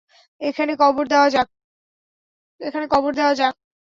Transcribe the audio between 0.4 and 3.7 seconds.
এখানে কবর দেওয়া যাক।